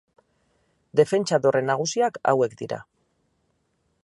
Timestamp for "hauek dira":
2.33-2.81